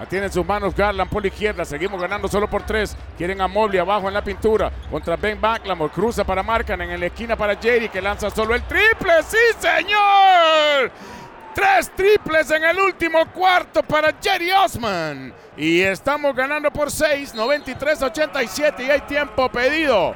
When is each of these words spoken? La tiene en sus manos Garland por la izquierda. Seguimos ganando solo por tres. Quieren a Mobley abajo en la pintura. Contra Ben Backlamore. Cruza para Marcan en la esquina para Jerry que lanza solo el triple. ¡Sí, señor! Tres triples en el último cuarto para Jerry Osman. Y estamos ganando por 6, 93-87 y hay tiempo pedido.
La 0.00 0.06
tiene 0.06 0.26
en 0.26 0.32
sus 0.32 0.46
manos 0.46 0.74
Garland 0.74 1.10
por 1.10 1.20
la 1.20 1.28
izquierda. 1.28 1.62
Seguimos 1.62 2.00
ganando 2.00 2.26
solo 2.26 2.48
por 2.48 2.62
tres. 2.62 2.96
Quieren 3.18 3.38
a 3.42 3.46
Mobley 3.46 3.78
abajo 3.78 4.08
en 4.08 4.14
la 4.14 4.24
pintura. 4.24 4.72
Contra 4.90 5.14
Ben 5.16 5.38
Backlamore. 5.38 5.92
Cruza 5.92 6.24
para 6.24 6.42
Marcan 6.42 6.80
en 6.80 6.98
la 6.98 7.06
esquina 7.06 7.36
para 7.36 7.54
Jerry 7.56 7.90
que 7.90 8.00
lanza 8.00 8.30
solo 8.30 8.54
el 8.54 8.62
triple. 8.62 9.12
¡Sí, 9.28 9.36
señor! 9.58 10.90
Tres 11.54 11.90
triples 11.94 12.50
en 12.50 12.64
el 12.64 12.80
último 12.80 13.30
cuarto 13.30 13.82
para 13.82 14.14
Jerry 14.22 14.50
Osman. 14.52 15.34
Y 15.58 15.82
estamos 15.82 16.34
ganando 16.34 16.70
por 16.70 16.90
6, 16.90 17.34
93-87 17.34 18.86
y 18.86 18.90
hay 18.90 19.00
tiempo 19.02 19.50
pedido. 19.50 20.14